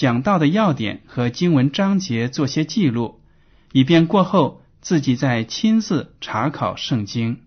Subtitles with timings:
[0.00, 3.20] 讲到的要点和经文章节做些记录，
[3.70, 7.42] 以便过后自己再亲自查考圣经。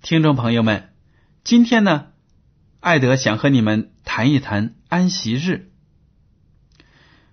[0.00, 0.90] 听众朋友们，
[1.42, 2.12] 今天呢，
[2.78, 5.72] 艾德想和你们谈一谈安息日。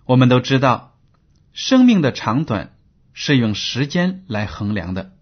[0.05, 0.97] 我们都知道，
[1.53, 2.75] 生命的长短
[3.13, 5.15] 是用时间来衡量的。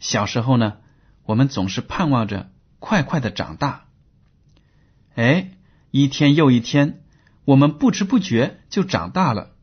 [0.00, 0.78] 小时候呢，
[1.22, 3.86] 我们总是盼望着快快的长大。
[5.14, 5.52] 哎，
[5.92, 7.04] 一天又一天，
[7.44, 9.54] 我们不知不觉就长大了。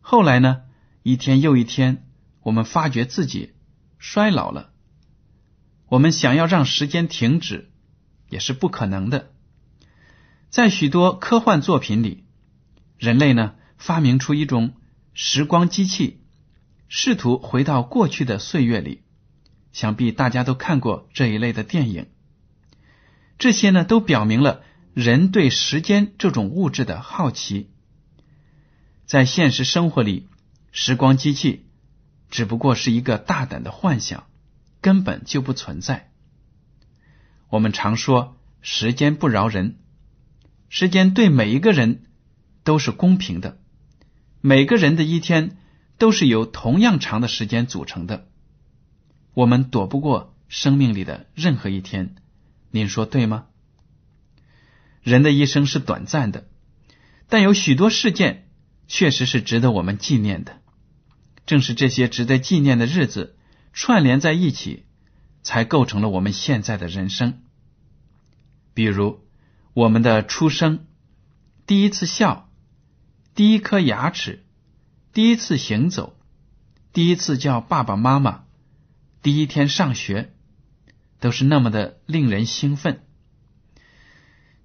[0.00, 0.62] 后来呢，
[1.02, 2.06] 一天又一天，
[2.42, 3.54] 我们发觉自己
[3.98, 4.70] 衰老了。
[5.86, 7.72] 我们想要让时间停止，
[8.28, 9.32] 也是不可能的。
[10.50, 12.23] 在许多科幻作品里，
[12.98, 14.74] 人类呢发明出一种
[15.12, 16.22] 时光机器，
[16.88, 19.02] 试图回到过去的岁月里。
[19.72, 22.06] 想必大家都看过这一类的电影。
[23.38, 24.62] 这些呢都表明了
[24.92, 27.70] 人对时间这种物质的好奇。
[29.06, 30.28] 在现实生活里，
[30.70, 31.66] 时光机器
[32.30, 34.26] 只不过是一个大胆的幻想。
[34.80, 36.10] 根本就不存在。
[37.48, 39.78] 我们常说时间不饶人，
[40.68, 42.04] 时间对每一个人
[42.64, 43.58] 都是公平的，
[44.40, 45.58] 每个人的一天
[45.98, 48.26] 都是由同样长的时间组成的。
[49.34, 52.16] 我们躲不过生命里的任何一天，
[52.72, 53.46] 您说对吗？
[55.02, 56.48] 人的一生是短暂的，
[57.28, 58.48] 但有许多事件
[58.88, 60.60] 确实是值得我们纪念的。
[61.46, 63.36] 正是这些值得纪念的日子。
[63.76, 64.84] 串联在一起，
[65.42, 67.42] 才构成了我们现在的人生。
[68.72, 69.18] 比如，
[69.72, 70.86] 我们的出生、
[71.66, 72.48] 第一次笑、
[73.34, 74.44] 第一颗牙齿、
[75.12, 76.16] 第一次行走、
[76.92, 78.44] 第一次叫爸爸妈妈、
[79.22, 80.32] 第一天上学，
[81.18, 83.02] 都是那么的令人兴奋。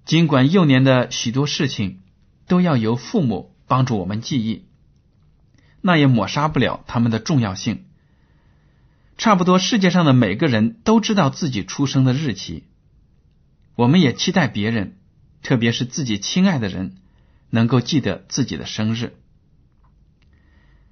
[0.05, 2.01] 尽管幼年的许多事情
[2.45, 4.65] 都要由父母帮助我们记忆，
[5.81, 7.85] 那也抹杀不了他们的重要性。
[9.17, 12.65] 差不多，世界上的每个人都知道自己出生的日期。
[13.75, 14.99] 我们也期待别人，
[15.41, 16.97] 特别是自己亲爱的人，
[17.49, 19.15] 能够记得自己的生日。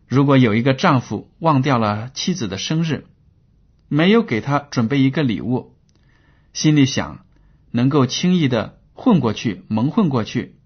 [0.08, 3.06] 如果有一个丈夫忘掉了妻子的生日，
[3.90, 5.76] 没有给他准备一个礼物，
[6.54, 7.26] 心里想
[7.72, 10.58] 能够轻易的混过去、蒙混过去，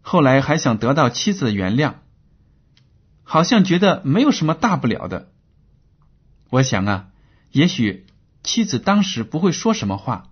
[0.00, 1.94] 后来还想得到妻子的原谅，
[3.22, 5.30] 好像觉得没有什么大不了的。
[6.48, 7.08] 我想啊，
[7.50, 8.06] 也许
[8.42, 10.30] 妻子当时不会说什么话，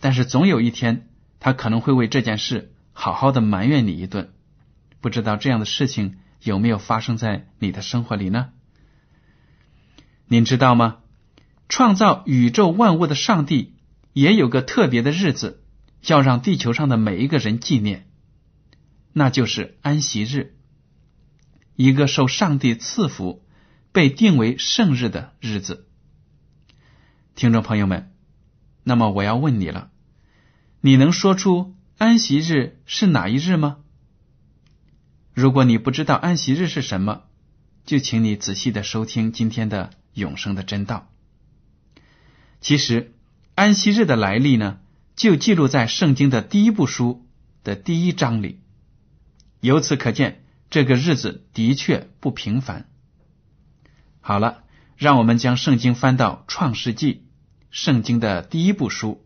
[0.00, 1.08] 但是总有一天，
[1.40, 4.32] 他可能会为这件事好好的埋怨你一顿。
[5.00, 8.50] 不知道这样的事情有没有发生在你的生活里呢？
[10.26, 10.98] 您知道吗？
[11.68, 13.74] 创造宇宙万物的上帝
[14.12, 15.62] 也有个特别的日子，
[16.06, 18.08] 要让地球上的每一个人纪念，
[19.12, 20.54] 那就是安息日，
[21.76, 23.44] 一个受上帝赐福。
[23.94, 25.86] 被定为圣日的日子，
[27.34, 28.10] 听众朋友们，
[28.84, 29.90] 那么我要问你了，
[30.80, 31.71] 你能说出
[32.02, 33.76] 安息日是哪一日吗？
[35.34, 37.22] 如果你不知道安息日是什么，
[37.84, 41.12] 就请你仔细的收听今天的永生的真道。
[42.60, 43.14] 其实，
[43.54, 44.80] 安息日的来历呢，
[45.14, 47.24] 就记录在圣经的第一部书
[47.62, 48.58] 的第一章里。
[49.60, 52.88] 由此可见，这个日子的确不平凡。
[54.20, 54.64] 好了，
[54.96, 57.28] 让我们将圣经翻到创世纪，
[57.70, 59.24] 圣经的第一部书。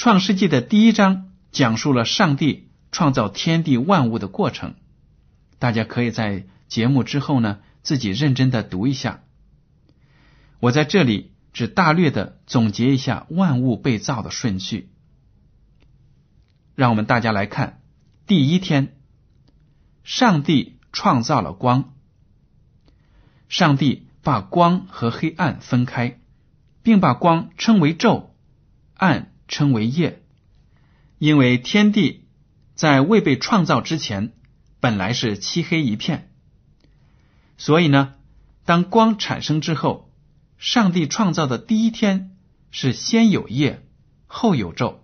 [0.00, 4.76] 创世纪的第一章讲述了上帝创造天地万物的过程。
[5.58, 9.22] 大家可以在节目之后呢，自己认真的读一下。
[10.58, 14.88] 我在这里只大略的总结一下万物被造的顺序。
[16.74, 17.82] 让我们大家来看，
[18.26, 18.96] 第一天，
[20.02, 21.92] 上帝创造了光。
[23.50, 26.18] 上帝把光和黑暗分开，
[26.82, 28.30] 并把光称为昼，
[28.94, 30.22] 暗称为夜，
[31.18, 32.24] 因为天地
[32.74, 34.32] 在未被创造之前
[34.78, 36.30] 本来是漆黑一片，
[37.58, 38.14] 所以呢，
[38.64, 40.10] 当光产生之后，
[40.56, 42.38] 上帝创造的第一天
[42.70, 43.84] 是先有夜，
[44.26, 44.98] 后有昼，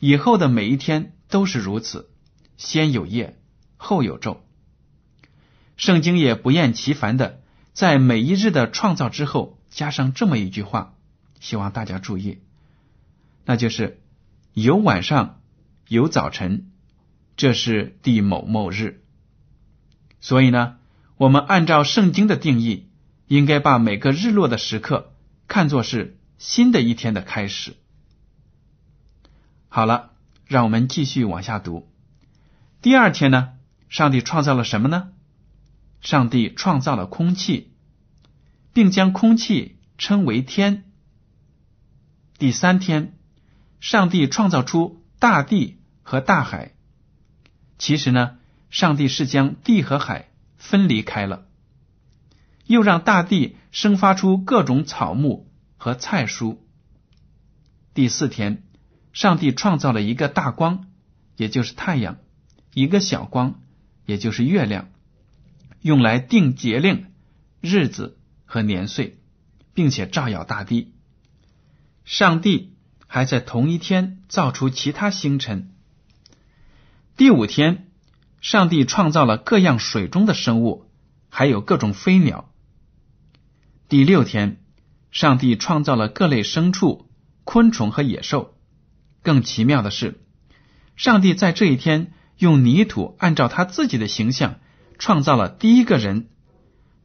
[0.00, 2.10] 以后的每一天都是如此，
[2.56, 3.38] 先有夜，
[3.76, 4.38] 后有昼。
[5.76, 7.42] 圣经也不厌其烦的。
[7.72, 10.94] 在每一日的创造之后，加上这么一句话，
[11.38, 12.40] 希望大家注意，
[13.50, 14.00] 那就是
[14.52, 15.40] 有晚上，
[15.88, 16.70] 有早晨，
[17.36, 19.02] 这是第某某日。
[20.20, 20.76] 所以呢，
[21.16, 22.88] 我们按照圣经的定义，
[23.26, 25.14] 应该把每个日落的时刻
[25.48, 27.74] 看作是新的一天的开始。
[29.68, 30.12] 好了，
[30.46, 31.90] 让我们继续往下读。
[32.82, 33.54] 第二天呢，
[33.88, 35.08] 上帝创造了什么呢？
[36.00, 37.72] 上帝创造了空气，
[38.72, 40.84] 并将空气称为天。
[42.38, 43.18] 第三天，
[43.80, 46.72] 上帝创造出大地和大海。
[47.78, 48.38] 其实呢，
[48.68, 51.46] 上帝是将地和海分离开了，
[52.66, 56.58] 又让大地生发出各种草木和菜蔬。
[57.94, 58.62] 第四天，
[59.12, 60.86] 上帝创造了一个大光，
[61.36, 62.16] 也就是太阳；
[62.74, 63.60] 一个小光，
[64.04, 64.88] 也就是月亮。
[65.80, 67.06] 用来定节令、
[67.62, 69.18] 日子和年岁，
[69.72, 70.92] 并且照耀大地。
[72.04, 72.74] 上帝
[73.12, 75.72] 还在同一天造出其他星辰。
[77.16, 77.88] 第五天，
[78.40, 80.86] 上帝创造了各样水中的生物，
[81.28, 82.48] 还有各种飞鸟。
[83.88, 84.62] 第六天，
[85.10, 87.10] 上帝创造了各类牲畜、
[87.42, 88.54] 昆虫和野兽。
[89.22, 90.20] 更奇妙的是，
[90.94, 94.60] 上帝在这一天用泥土按照他自己的形象。
[95.00, 96.28] 创造了第一个人，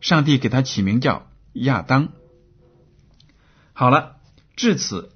[0.02, 2.10] 上帝给他起名叫亚当。
[3.74, 4.18] 好了，
[4.56, 5.15] 至此，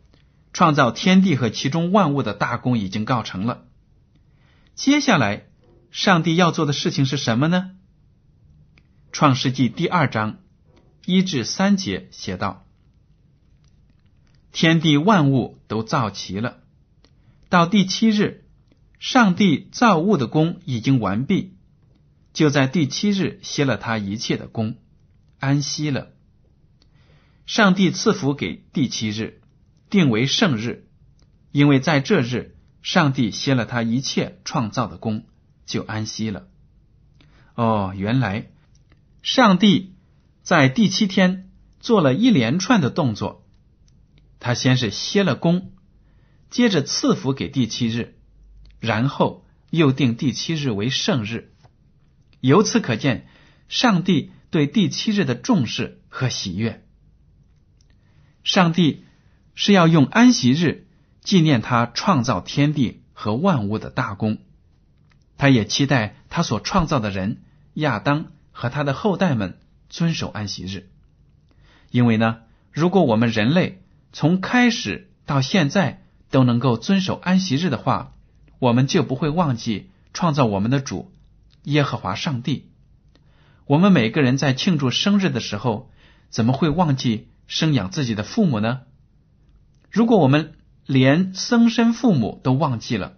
[0.53, 3.65] 创造天地和其中万物的大功已经告成了。
[4.75, 5.47] 接下来，
[5.91, 7.71] 上帝要做的事情是什么呢？
[9.11, 10.39] 创世纪第二章
[11.05, 12.65] 一至三节写道
[14.53, 16.59] ：“天地万物都造齐了，
[17.49, 18.45] 到第七日，
[18.99, 21.55] 上帝造物的功已经完毕。”
[22.31, 24.77] 就在第七日歇了他一切的功，
[25.39, 26.09] 安息了。
[27.47, 29.38] 上帝赐福给第七日，
[29.89, 30.87] 定为圣日，
[31.51, 35.25] 因为在这日，上帝歇了他一切创造的功，
[35.65, 36.47] 就安息了。
[37.55, 38.51] 哦，原来
[39.21, 39.95] 上帝
[40.43, 41.49] 在第七天
[41.79, 43.45] 做了一连串的动作，
[44.39, 45.73] 他先是歇了功，
[46.49, 48.17] 接着赐福给第七日，
[48.79, 51.53] 然后又定第七日为圣日。
[52.39, 53.27] 由此可见，
[53.67, 56.85] 上帝对第七日的重视和喜悦。
[58.43, 59.03] 上帝
[59.61, 60.87] 是要用安息日
[61.19, 64.37] 纪念他创造天地和万物的大功，
[65.37, 67.41] 他也期待他所创造的人
[67.73, 70.87] 亚当和他的后代们遵守安息日。
[71.91, 72.37] 因为呢，
[72.71, 78.13] 如果我们人类从开始到现在都能够遵守安息日的话，
[78.59, 81.11] 我们就不会忘记创造我们的主。
[81.63, 82.69] 耶和华上帝，
[83.65, 85.91] 我们每个人在庆祝生日的时候，
[86.29, 88.83] 怎么会忘记生养自己的父母呢？
[89.89, 90.53] 如果我们
[90.85, 93.17] 连生身父母都忘记了，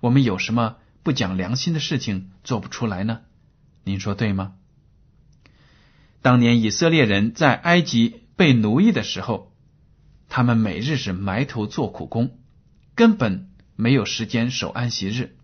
[0.00, 3.20] 我们有什么不讲良心的事情做不出来呢？
[3.84, 4.54] 您说对吗？
[6.22, 9.52] 当年以色列人在埃及被奴役的时候，
[10.28, 12.38] 他们每日是埋头做苦工，
[12.94, 15.36] 根本没有时间守安息日。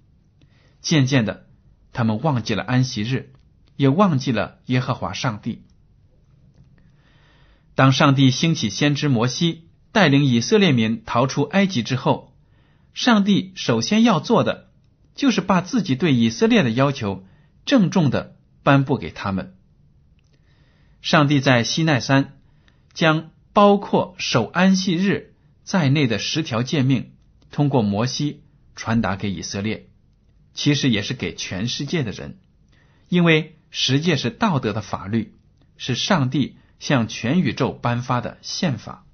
[0.80, 1.46] 渐渐的。
[1.92, 3.32] 他们忘记了安息日，
[3.74, 5.64] 也忘记了耶和华上帝。
[7.74, 12.32] 当上帝兴起先知摩西，带领以色列民逃出埃及之后，
[12.94, 14.68] 上帝首先要做的，
[15.14, 17.24] 就是把自己对以色列的要求
[17.64, 19.56] 郑重的颁布给他们。
[21.02, 22.38] 上帝在西奈山
[22.92, 27.12] 将包括守安息日在内的十条诫命，
[27.50, 28.42] 通过摩西
[28.76, 29.88] 传达给以色列。
[30.52, 32.38] 其实也是给全世界的人，
[33.08, 35.34] 因为十诫是道德的法律，
[35.76, 39.06] 是上帝向全宇宙颁发的宪法。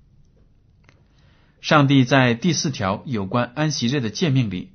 [1.66, 4.70] 上帝在第四条有关安息日的诫命里，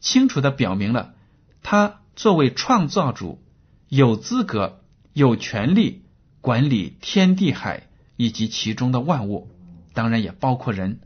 [0.00, 1.14] 清楚的表明了
[1.62, 3.40] 他作为创造主
[3.88, 4.82] 有资格、
[5.12, 6.02] 有权利
[6.40, 9.52] 管理天地海以及其中的万物，
[9.92, 10.98] 当然也包括人。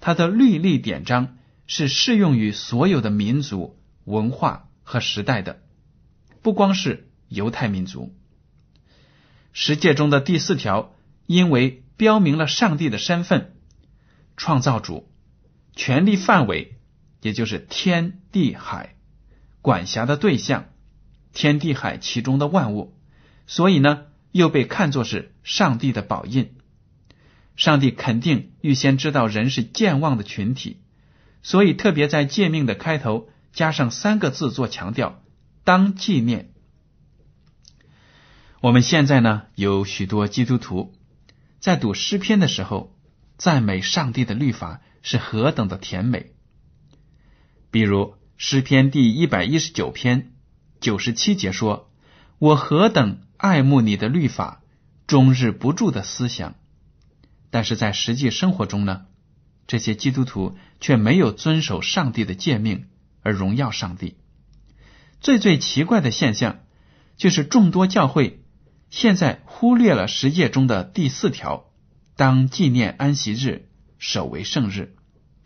[0.00, 1.36] 他的律例典章
[1.66, 5.60] 是适用于所有的民族、文化和时代的，
[6.40, 8.14] 不光是犹太民族。
[9.52, 10.94] 十诫中的第四条，
[11.26, 13.52] 因为标明了上帝的身份，
[14.36, 15.08] 创造主。
[15.74, 16.76] 权力范围，
[17.22, 18.94] 也就是天地海
[19.62, 20.66] 管辖的对象，
[21.32, 22.94] 天地海其中的万物，
[23.46, 26.54] 所以呢，又被看作是上帝的宝印。
[27.56, 30.80] 上帝肯定预先知道人是健忘的群体，
[31.42, 35.22] 所以特别在诫命的开头加上三个字做强调：
[35.64, 36.50] 当纪念。
[38.60, 40.94] 我们现在呢，有许多基督徒
[41.60, 42.94] 在读诗篇的时候，
[43.42, 44.80] 赞美上帝的律法。
[45.04, 46.26] 是何等的甜美！
[47.72, 50.30] 比如诗篇第一百一十九篇
[50.80, 51.90] 九十七节说
[52.38, 54.62] ：“我何等爱慕你的律法，
[55.08, 56.54] 终日不住的思想。”
[57.50, 59.06] 但是在实际生活中呢，
[59.66, 62.86] 这些基督徒却没有遵守上帝的诫命
[63.22, 64.18] 而荣耀上帝。
[65.20, 66.60] 最最奇怪的现象
[67.16, 68.44] 就是众多教会
[68.88, 71.71] 现在忽略了十诫中的第四条：
[72.22, 73.66] 当纪念安息日。
[73.98, 74.94] 守为圣日，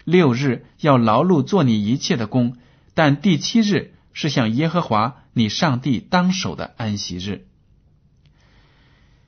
[0.04, 2.58] 六日要劳碌做你一切的工，
[2.92, 7.46] 但第七日是向耶和华你上帝当守的安息日。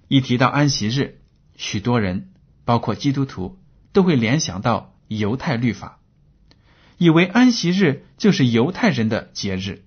[0.08, 1.22] 一提到安息日，
[1.56, 2.28] 许多人，
[2.66, 3.58] 包括基督徒，
[3.94, 6.00] 都会联想到犹太律法，
[6.98, 9.86] 以为安息日就是犹太人的节日。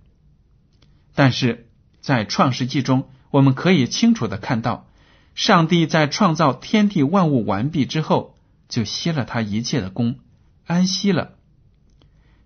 [1.13, 4.87] 但是在创世纪中，我们可以清楚的看到，
[5.35, 8.37] 上帝在创造天地万物完毕之后。
[8.71, 10.19] 就歇了他一切的功，
[10.65, 11.33] 安息了。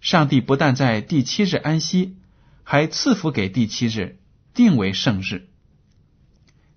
[0.02, 2.18] 上帝不但在第七日安息，
[2.64, 4.18] 还赐福给第七日，
[4.56, 5.50] 定为圣日。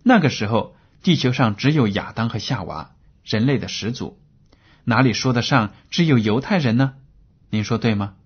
[0.03, 4.21] 那个时候，地球上只有亚当和夏娃，人类的始祖，
[4.85, 6.97] 哪里说得上只有犹太人呢？
[7.49, 8.17] 您说对吗？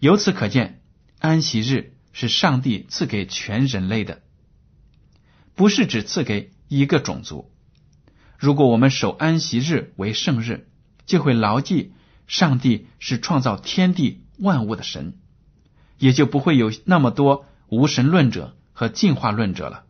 [0.00, 0.82] 由此可见，
[1.20, 4.22] 安息日是上帝赐给全人类的，
[5.54, 7.50] 不是只赐给一个种族。
[8.38, 10.68] 如果我们守安息日为圣日，
[11.04, 11.92] 就会牢记
[12.26, 15.18] 上帝是创造天地万物的神，
[15.98, 19.84] 也就不会有那么多无神论者和进化论者了。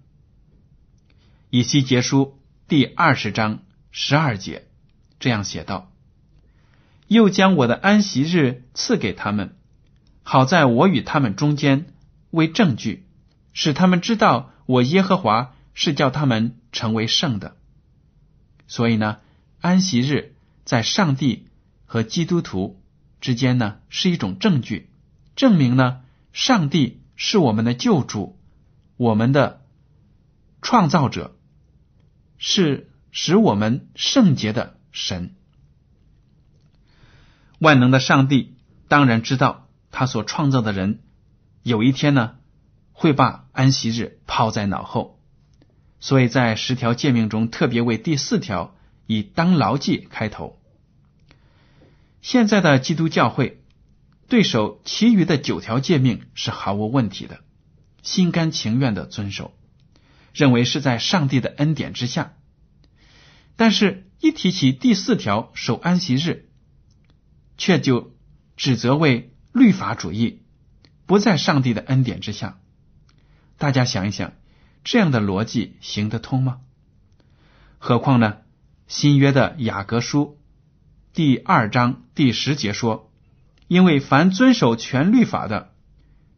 [1.51, 3.61] 以西结书第二十章
[3.91, 4.69] 十二节
[5.19, 5.93] 这样写道
[7.07, 9.55] ：“又将我的安息日赐给他们，
[10.23, 11.93] 好在我与他们中间
[12.31, 13.05] 为证据，
[13.53, 17.57] 使他们知道我耶和华是叫他们成为圣的。”
[18.67, 19.19] 所以呢，
[19.61, 20.35] 安息日
[20.65, 21.49] 在上帝
[21.87, 22.81] 和基督徒
[23.21, 24.89] 之间呢是一种证据，
[25.35, 28.39] 证明呢上帝是我们的救主，
[28.97, 29.63] 我们的
[30.63, 31.37] 创造者，
[32.39, 35.35] 是使我们圣洁的神。
[37.59, 38.55] 万能的上帝
[38.89, 41.03] 当然知道他所创造的人
[41.63, 42.37] 有一天呢
[42.93, 45.20] 会把安息日抛在脑后。
[46.01, 48.75] 所以在十条诫命中，特别为第四条
[49.07, 50.59] 以“当牢记”开头。
[52.23, 53.63] 现在的基督教会
[54.29, 57.41] 对守其余的九条诫命是毫无问题的，
[58.03, 59.53] 心甘情愿的遵守，
[60.33, 62.35] 认为是在上帝的恩典之下。
[63.57, 66.49] 但是，一提起第四条守安息日，
[67.59, 68.15] 却就
[68.57, 70.41] 指责为律法主义，
[71.05, 72.59] 不在上帝的恩典之下。
[73.59, 74.33] 大家想一想。
[74.83, 76.61] 这样的逻辑行得通吗？
[77.79, 78.39] 何况呢？
[78.87, 80.39] 新约的雅各书
[81.13, 83.11] 第二章第十节说
[83.69, 85.73] ：“因为凡遵守全律法的，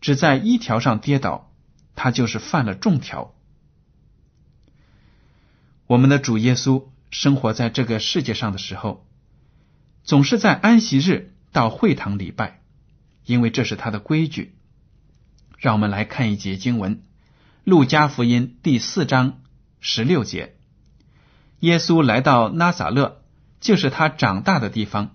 [0.01, 1.51] 只在一条上跌倒，
[1.95, 3.35] 他就是犯了众条。”
[5.87, 9.07] 我们的主耶稣生活在这个世界上的时候，
[10.05, 12.61] 总是在安息日到会堂礼拜，
[13.25, 14.55] 因为这是他的规矩。
[15.59, 17.03] 让我们来看一节经文。
[17.65, 19.41] 路加福音第四章
[19.79, 20.57] 十六节，
[21.61, 23.23] 耶稣来到拉撒勒，
[23.61, 25.15] 就是他长大的地方，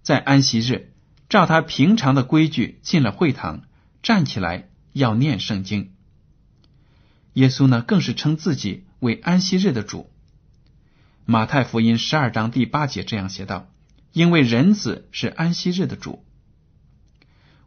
[0.00, 0.94] 在安息日，
[1.28, 3.64] 照他平常的规矩进了会堂，
[4.02, 5.92] 站起来要念圣经。
[7.34, 10.10] 耶稣呢，更是称自己为安息日的主。
[11.26, 13.70] 马太福音十二章第八节这样写道
[14.14, 16.24] ：“因为人子是安息日的主。”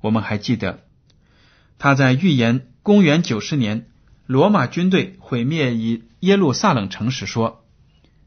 [0.01, 0.85] 我们还记得
[1.77, 3.89] 他在预言公元九十年。
[4.31, 7.65] 罗马军队毁灭以耶路撒冷城时说：“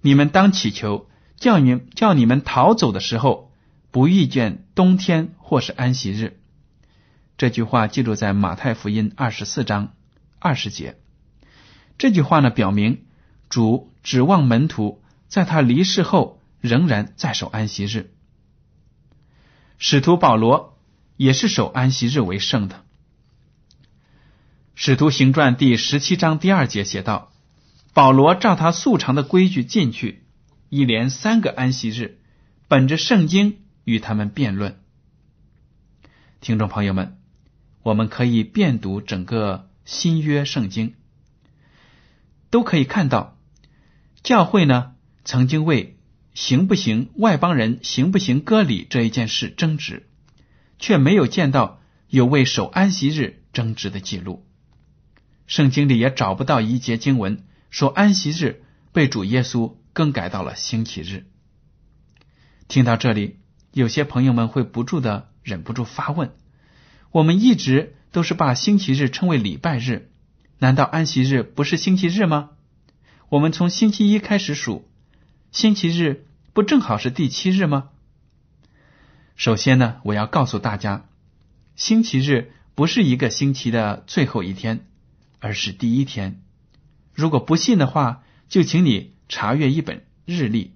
[0.02, 1.08] 你们当祈求，
[1.38, 3.50] 叫你叫你们逃走的时候，
[3.90, 6.38] 不遇见冬天或是安息日，
[7.38, 9.94] 这句话记录在马太福音二十四章
[10.38, 10.99] 二十节。
[11.96, 13.06] 这句话呢，表明
[13.49, 18.12] 主指望门徒在他离世后仍然在守安息日。
[19.78, 20.76] 使徒保罗
[21.16, 22.84] 也是守安息日为圣的。
[24.76, 27.33] 使徒行传第十七章第二节写道
[27.95, 30.25] ：“保罗照他素常的规矩进去，
[30.69, 32.19] 一连三个安息日，
[32.66, 34.81] 本着圣经与他们辩论。”
[36.43, 37.19] 听众朋友们，
[37.85, 40.95] 我们可以遍读整个新约圣经，
[42.50, 43.38] 都可以看到，
[44.25, 45.97] 教会呢曾经为
[46.35, 50.09] 行不行外邦人行不行割礼这一件事争执，
[50.81, 54.45] 却没有见到有为守安息日争执的记录。
[55.46, 61.26] 圣经里也找不到一节经文说安息日被主耶稣更改到了星期日。
[62.66, 63.38] 听到这里，
[63.72, 66.32] 有些朋友们会不住的忍不住发问：
[67.10, 70.10] 我们一直都是把星期日称为礼拜日，
[70.58, 72.50] 难道安息日不是星期日吗？
[73.28, 74.88] 我们从星期一开始数，
[75.52, 77.90] 星期日不正好是第七日吗？
[79.36, 81.06] 首先呢，我要告诉大家，
[81.76, 84.86] 星期日不是一个星期的最后一天。
[85.44, 86.42] 而是第一天。
[87.12, 90.72] 如果不信的话，就请你查阅一本日历，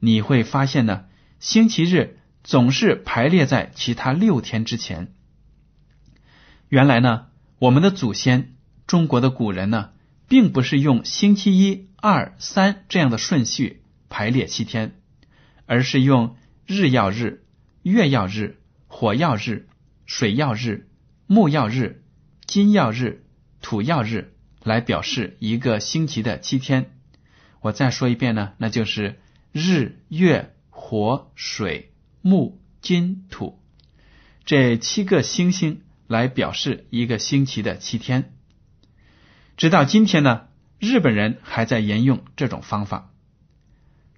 [0.00, 1.04] 你会发现呢，
[1.40, 5.12] 星期日总是排列在其他六天之前。
[6.70, 7.26] 原来呢，
[7.58, 8.56] 我们的祖先
[8.86, 9.90] 中国的古人呢，
[10.26, 14.98] 并不是用星期一、二、三这样的顺序排列七天，
[15.66, 17.44] 而是用日曜日、
[17.82, 19.68] 月曜日、火曜日、
[20.06, 20.88] 水曜日、
[21.26, 22.02] 木曜日、
[22.46, 23.24] 金曜日。
[23.66, 24.32] 土曜日
[24.62, 26.92] 来表示一个星期的七天，
[27.60, 29.18] 我再说一遍呢，那就是
[29.50, 31.92] 日、月、火、水、
[32.22, 33.60] 木、金、土
[34.44, 38.36] 这七个星星来表示一个星期的七天。
[39.56, 40.46] 直到今天呢，
[40.78, 43.12] 日本人还在沿用这种方法。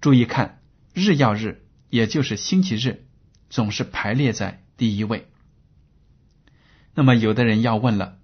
[0.03, 0.61] 注意看，
[0.93, 3.07] 日曜日也就是星期日，
[3.49, 5.27] 总是排列在第一位。
[6.93, 8.18] 那么，有的人要问了。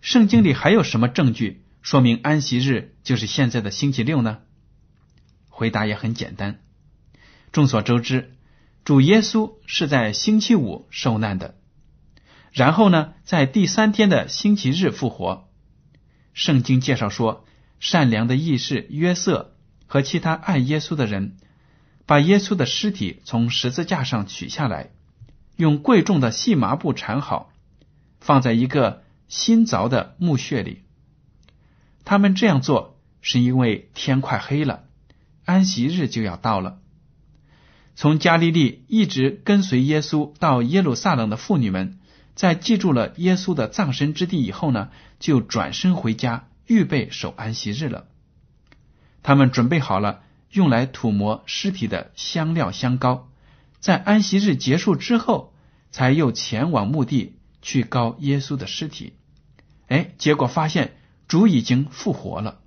[0.00, 4.38] 圣经里还有什么证据说明安息日就是现在的星期六呢？
[5.48, 6.60] 回答也很简单。
[7.52, 8.34] 众所周知，
[8.82, 11.56] 主耶稣是在星期五受难的，
[12.50, 15.48] 然后呢，在第三天的星期日复活。
[16.32, 17.44] 圣经介绍说，
[17.78, 19.54] 善良的义士约瑟
[19.86, 21.36] 和其他爱耶稣的人，
[22.06, 24.92] 把耶稣的尸体从十字架上取下来，
[25.56, 27.52] 用贵重的细麻布缠好，
[28.18, 29.02] 放在一个。
[29.30, 30.82] 新凿的墓穴里，
[32.04, 34.86] 他们这样做是因为天快黑了，
[35.44, 36.80] 安息日就要到了。
[37.94, 42.00] 从加利利一直跟随耶稣到耶路撒冷的妇女们，
[42.34, 44.90] 在记住了耶稣的葬身之地以后呢，
[45.20, 48.08] 就转身回家，预备守安息日了。
[49.22, 53.28] 他们准备好了用来涂抹尸体的香料香膏，
[53.78, 55.54] 在安息日结束之后，
[55.92, 59.12] 才又前往墓地去膏耶稣的尸体。
[59.90, 62.60] 哎，结果发现主已经复活了。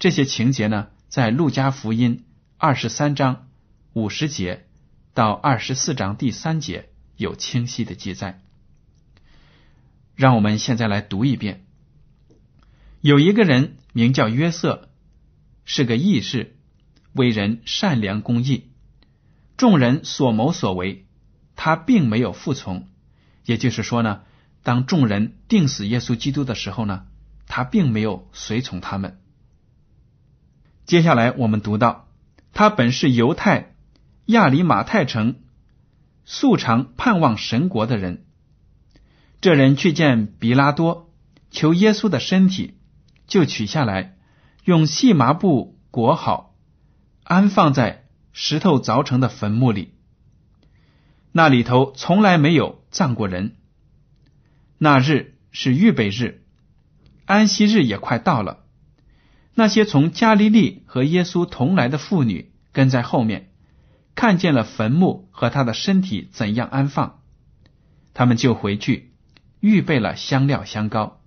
[0.00, 2.24] 这些情节呢，在路加福音
[2.58, 3.46] 二十三章
[3.92, 4.66] 五十节
[5.14, 8.42] 到二十四章第三节有清晰的记载。
[10.16, 11.64] 让我们现在来读一遍。
[13.00, 14.88] 有一个人名叫约瑟，
[15.64, 16.56] 是个义士，
[17.12, 18.70] 为人善良公义，
[19.56, 21.06] 众人所谋所为，
[21.54, 22.88] 他并没有服从。
[23.44, 24.22] 也就是说呢。
[24.66, 27.06] 当众人定死耶稣基督的时候呢，
[27.46, 29.20] 他并没有随从他们。
[30.86, 32.08] 接下来我们读到，
[32.52, 33.76] 他本是犹太
[34.24, 35.36] 亚里马太城
[36.24, 38.26] 素常盼望神国的人。
[39.40, 41.12] 这人去见比拉多，
[41.52, 42.74] 求耶稣的身体，
[43.28, 44.16] 就取下来，
[44.64, 46.56] 用细麻布裹好，
[47.22, 49.94] 安放在石头凿成的坟墓里。
[51.30, 53.55] 那里头从来没有葬过人。
[54.78, 56.42] 那日是预备日，
[57.24, 58.64] 安息日也快到了。
[59.54, 63.50] 那些从加利利和耶稣同来的妇女跟在后面，
[64.14, 67.22] 看见了坟墓和他的身体怎样安放，
[68.12, 69.12] 他们就回去
[69.60, 71.22] 预备了香料香膏。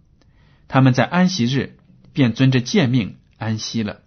[0.68, 1.78] 他们在安息日
[2.14, 4.02] 便遵着诫命安息了。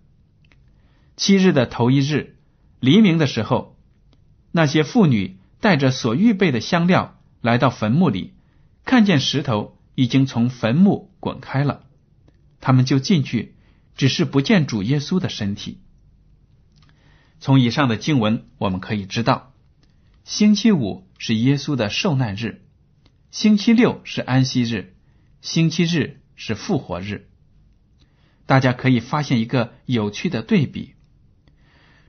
[1.17, 2.37] 七日的头一日
[2.79, 3.77] 黎明的时候，
[4.53, 8.35] 那些妇女带着所预备的香料来到坟墓里。
[8.85, 11.85] 看见石头已经从坟墓滚开了，
[12.61, 13.55] 他们就进去，
[13.97, 15.81] 只是不见主耶稣的身体。
[17.41, 19.53] 从以上的经文我们可以知道，
[20.25, 22.63] 星期五是耶稣的受难日，
[23.31, 24.95] 星期六是安息日，
[25.41, 27.29] 星期日是复活日。
[28.47, 30.95] 大家可以发现一个有趣的对比：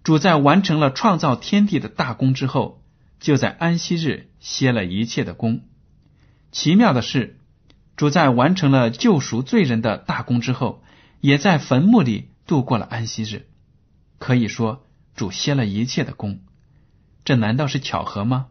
[0.03, 2.83] 主在完成了创造天地的大功之后，
[3.19, 5.61] 就在安息日歇了一切的功。
[6.53, 7.37] 奇妙的是，
[7.97, 10.81] 主在完成了救赎罪人的大功之后，
[11.19, 13.47] 也在坟墓里度过了安息日。
[14.19, 14.85] 可以说，
[15.15, 16.39] 主歇了一切的功。
[17.25, 18.47] 这难道是巧合吗？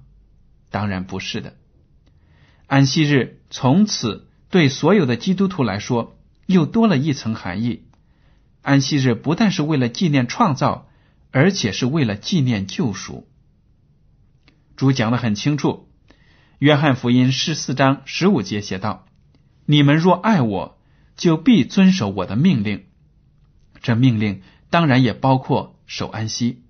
[0.69, 1.57] 当然不是的。
[2.67, 6.19] 安息日从此对所有的基督徒来说。
[6.47, 7.85] 又多了一层含义。
[8.63, 10.89] 安息日不但是为了纪念创造，
[11.31, 13.29] 而且是为了纪念救赎。
[14.77, 15.89] 主讲的很清楚，
[16.63, 19.05] 《约翰福音》十四章十五节写道
[19.67, 20.79] ：“你们若爱我，
[21.17, 22.85] 就必遵守我的命令。”
[23.83, 26.63] 这命令当然也包括守安息。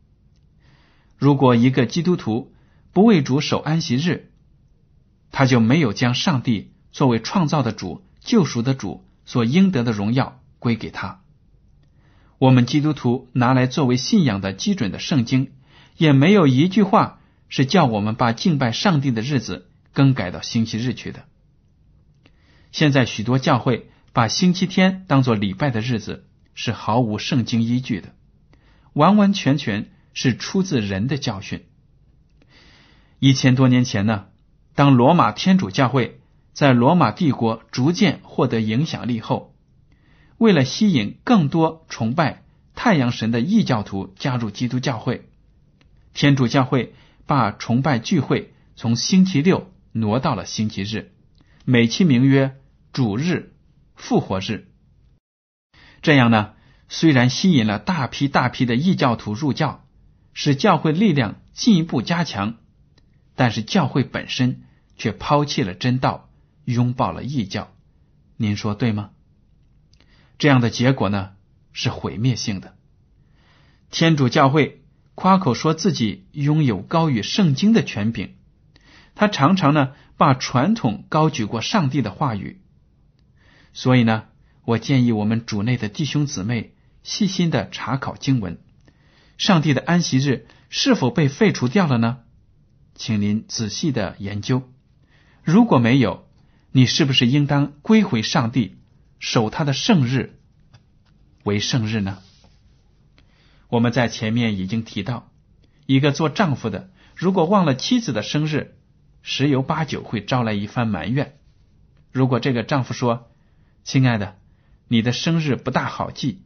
[1.19, 2.55] 如果一个基督徒
[2.95, 4.31] 不为主守安息日，
[5.31, 9.05] 他就没有将上帝作为创造的主、救赎的主。
[9.27, 11.21] 所应得的荣耀归给他。
[12.39, 15.53] 我们基督徒拿来作为信仰的基准的圣经，
[15.99, 21.25] 也没有一句话是叫我们把敬拜上帝的日子更改到星期日去的。
[22.71, 28.15] 现在许多教会把星期天当做礼拜的日子，是毫无圣经依据的，
[28.93, 31.65] 完完全全是出自人的教训。
[33.19, 34.27] 一千多年前呢，
[34.75, 36.19] 当罗马天主教会。
[36.55, 39.55] 在罗马帝国逐渐获得影响力后，
[40.37, 42.43] 为了吸引更多崇拜
[42.75, 45.31] 太阳神的异教徒加入基督教会，
[46.13, 46.93] 天主教会
[47.25, 51.13] 把崇拜聚会从星期六挪到了星期日，
[51.65, 52.57] 美其名曰
[52.93, 53.55] 主日、
[53.95, 54.69] 复活日。
[56.03, 56.55] 这样呢，
[56.89, 59.87] 虽然吸引了大批大批的异教徒入教，
[60.33, 62.57] 使教会力量进一步加强，
[63.37, 64.63] 但是教会本身
[64.97, 66.29] 却抛弃了真道。
[66.65, 67.75] 拥抱了异教，
[68.37, 69.11] 您说对吗？
[70.39, 71.33] 这样的结果呢
[71.73, 72.77] 是毁灭性的。
[73.91, 74.85] 天主教会
[75.17, 78.37] 夸口说自己拥有高于圣经的权柄，
[79.15, 82.61] 他常常呢把传统高举过上帝的话语。
[83.73, 84.25] 所以呢，
[84.65, 88.59] 我建议我们主内的弟兄姊妹细心的查考经文：
[89.39, 92.19] 上帝的安息日是否被废除掉了呢？
[92.95, 94.71] 请您仔细的研究。
[95.43, 96.29] 如果没有，
[96.71, 98.77] 你是不是应当归回上帝，
[99.19, 100.39] 守他的圣日
[101.45, 102.19] 为圣日呢？
[103.69, 105.31] 我们在前面已经提到，
[105.87, 108.77] 一个做丈夫的如果忘了妻子的生日，
[109.23, 111.39] 十有八九会招来一番埋怨。
[112.11, 113.31] 如果这个丈夫说
[113.85, 114.37] ：“亲爱的，
[114.89, 116.43] 你的生日不大好记，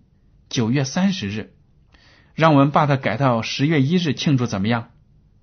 [0.49, 1.55] 九月三十日，
[2.35, 4.91] 让我们把它改到十月一日庆祝，怎么样？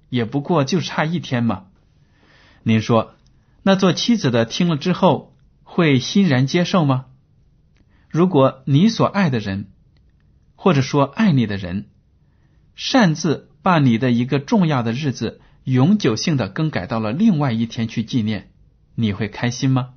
[0.10, 1.66] 也不过就差一天嘛。”
[2.64, 3.16] 您说？
[3.64, 7.06] 那做妻子的听了之后会欣然接受吗？
[8.10, 9.72] 如果你所爱的人，
[10.56, 11.90] 或者说爱你的人，
[12.76, 18.52] 擅自把你的一个重要的日子永久性的更改到了另外一天去纪念，
[18.96, 19.94] 你会开心吗？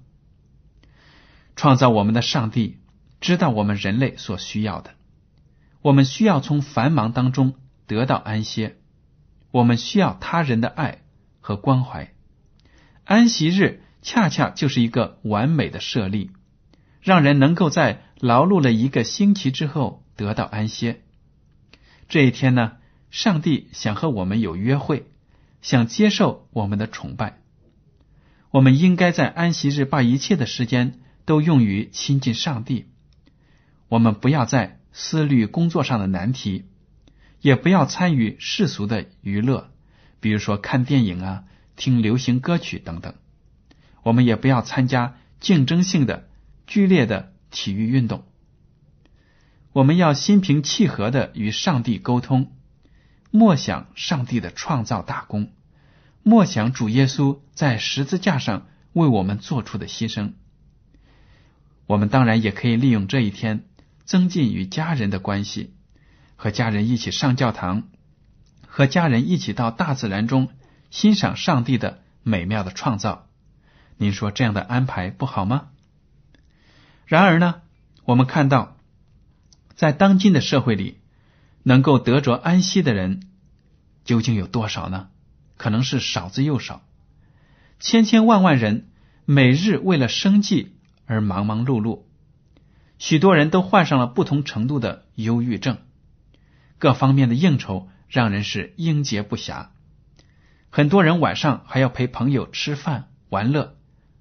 [1.56, 2.78] 创造我们的上帝
[3.20, 4.94] 知道我们人类所需要的，
[5.82, 7.54] 我们需要从繁忙当中
[7.86, 8.76] 得到安歇，
[9.50, 11.02] 我们需要他人的爱
[11.40, 12.12] 和关怀。
[13.04, 16.30] 安息日恰恰就是一个完美的设立，
[17.00, 21.02] 让人能够在劳碌了一个星期之后得到安歇。
[22.08, 22.76] 这一天呢，
[23.10, 25.10] 上帝想和我们有约会，
[25.62, 27.38] 想接受我们的崇拜。
[28.50, 32.86] 我们应该在安息日把一切的时间都用于亲近上帝。
[33.88, 36.64] 我们不要再思虑工作上的难题，
[37.40, 39.70] 也不要参与世俗的娱乐，
[40.20, 41.44] 比如说看电影啊。
[41.78, 43.12] 听流行歌曲等等，
[44.02, 46.26] 我们也不要参加竞争性的
[46.66, 48.24] 剧烈的体育运动。
[49.74, 52.55] 我们要心平气和的与上帝沟通，
[53.36, 55.52] 默想上帝的创造大功，
[56.22, 60.32] 默想主耶稣在十字架上为我们做出的牺牲。
[61.84, 63.66] 我们当然也可以利用这一天
[64.06, 65.74] 增进与家人的关系，
[66.36, 67.82] 和家人一起上教堂，
[68.66, 70.48] 和家人一起到大自然中。
[70.88, 73.26] 欣赏上帝的美妙的创造，
[73.98, 75.68] 您说这样的安排不好吗？
[77.04, 77.60] 然而呢，
[78.04, 78.78] 我们看到，
[79.74, 81.00] 在当今的社会里，
[81.68, 83.26] 能够得着安息的人
[84.04, 85.08] 究竟有多少呢？
[85.56, 86.80] 可能是少之又少。
[87.80, 88.86] 千千万万人
[89.24, 90.76] 每日为了生计
[91.06, 92.02] 而忙忙碌碌，
[93.00, 95.78] 许多人都患上了不同程度的忧郁症，
[96.78, 99.70] 各方面的应酬让人是应接不暇。
[100.70, 103.74] 很多人晚上还要陪朋友吃饭玩乐，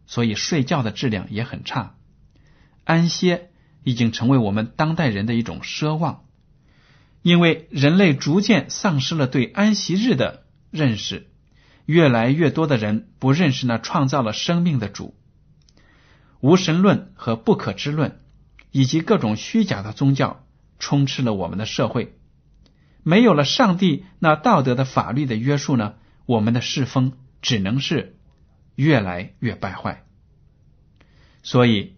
[0.08, 1.94] 所以睡觉的质量也很差。
[2.86, 3.52] 安歇
[3.84, 6.25] 已经成为我们当代人的一种奢望，
[7.26, 11.26] 因为人类逐渐丧失了对安息日的认识，
[11.88, 15.16] 越来越多的人不认识那创造了生命的主。
[16.40, 18.22] 无神论和不可知论，
[18.70, 20.46] 以及各种虚假的宗教，
[20.78, 22.16] 充斥了我们的社会。
[23.02, 25.96] 没有了上帝那道德的法律的约束呢，
[26.28, 28.18] 我们的世风只能是
[28.76, 30.06] 越来越败坏。
[31.42, 31.96] 所以，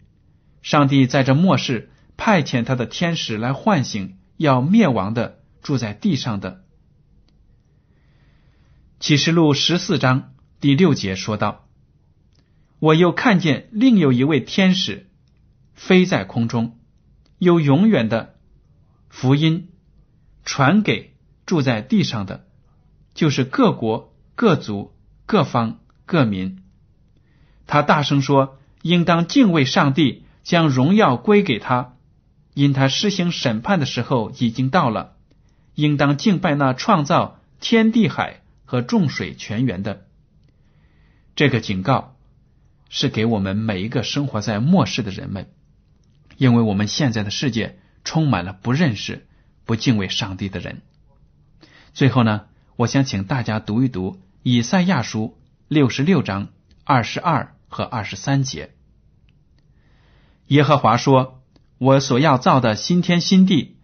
[0.62, 6.64] 上帝在这末世派遣他的天使来唤醒要灭亡的住在地上的。
[9.00, 11.68] 启示录十四章第六节说道。
[12.80, 15.10] 我又看见另有一位天使
[15.74, 16.78] 飞在空中，
[17.40, 18.36] 有永远的
[19.10, 19.70] 福音
[20.46, 21.16] 传给
[21.48, 22.46] 住在地上的，
[23.16, 24.94] 就是各国、各族、
[25.26, 26.64] 各方、各民。
[27.66, 31.97] 他大声说：“应当敬畏上帝，将荣耀归给他，
[32.58, 35.16] 因他施行审判的时候已经到了。
[35.76, 40.08] 应当敬拜那创造天地海和众水泉源的。”
[41.36, 42.14] 这个警告。
[42.90, 45.50] 是给我们每一个生活在末世的人们，
[46.38, 49.28] 因为我们现在的世界充满了不认识、
[49.66, 50.82] 不敬畏上帝的人。
[51.94, 52.46] 最后呢，
[52.78, 56.48] 我想请大家读一读以赛亚书六十六章
[56.86, 58.72] 二十二和二十三节。
[60.48, 61.37] 耶和华说
[61.78, 63.78] ：“我所要造的新天新地，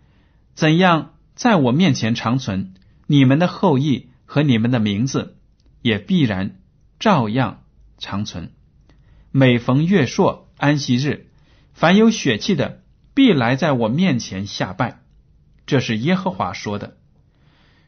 [0.55, 2.73] 怎样在我面前长存？
[3.07, 5.37] 你们的后裔和你们的名字
[5.81, 6.59] 也必然
[6.99, 7.63] 照样
[7.97, 8.51] 长存。”
[9.35, 11.27] 每逢月朔安息日，
[11.73, 15.01] 凡有血气的，必来在我面前下拜。
[15.65, 16.97] 这是耶和华说的。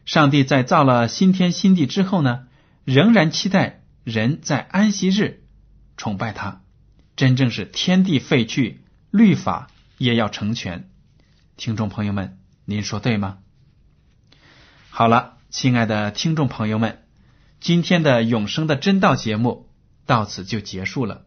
[0.05, 2.47] 上帝在造了新天新地之后呢，
[2.83, 5.43] 仍然期待人在安息日
[5.97, 6.61] 崇拜他。
[7.15, 10.89] 真正是天地废去，律法也要成全。
[11.57, 13.39] 听众朋友们，您说对吗？
[14.89, 17.03] 好了，亲爱的听众朋友们，
[17.59, 19.69] 今天的永生的真道节目
[20.05, 21.25] 到此就结束了。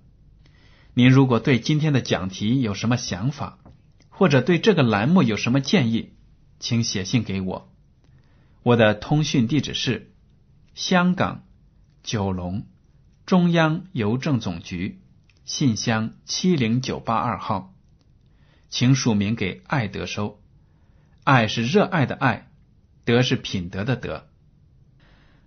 [0.94, 3.58] 您如果对今天的讲题有什么想法，
[4.08, 6.14] 或者对这个栏目有什么建议，
[6.58, 7.72] 请写信给我。
[8.62, 10.12] 我的通讯地址是
[10.74, 11.44] 香港
[12.02, 12.66] 九龙
[13.26, 15.00] 中央邮政总局
[15.44, 17.74] 信箱七零九八二号，
[18.68, 20.40] 请署名给爱德收。
[21.24, 22.50] 爱是热爱的爱，
[23.04, 24.28] 德是品德的德。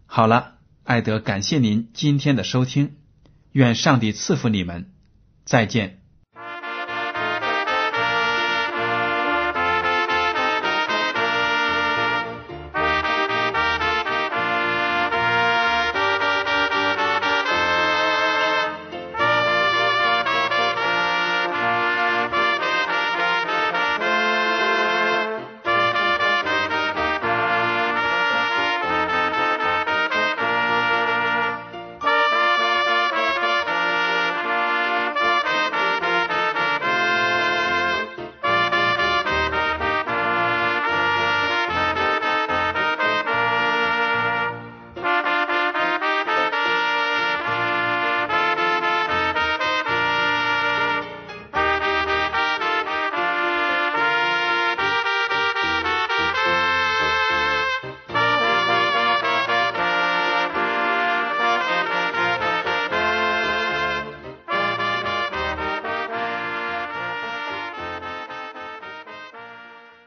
[0.06, 2.98] 好了，爱德，感谢您今天的收听，
[3.52, 4.92] 愿上帝赐福你们。
[5.46, 6.01] 再见。